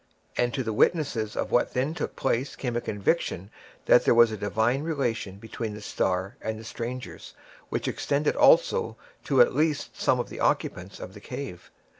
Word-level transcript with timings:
And 0.35 0.51
to 0.55 0.63
the 0.63 0.73
witnesses 0.73 1.35
of 1.35 1.51
what 1.51 1.75
then 1.75 1.93
took 1.93 2.15
place 2.15 2.55
came 2.55 2.75
a 2.75 2.81
conviction 2.81 3.51
that 3.85 4.03
there 4.03 4.15
was 4.15 4.31
a 4.31 4.35
divine 4.37 4.81
relation 4.81 5.35
between 5.37 5.75
the 5.75 5.79
star 5.81 6.37
and 6.41 6.59
the 6.59 6.63
strangers, 6.63 7.35
which 7.69 7.87
extended 7.87 8.35
also 8.35 8.97
to 9.25 9.41
at 9.41 9.53
least 9.53 9.95
some 9.95 10.19
of 10.19 10.29
the 10.29 10.39
occupants 10.39 10.99
of 10.99 11.13
the 11.13 11.19
cave. 11.21 11.69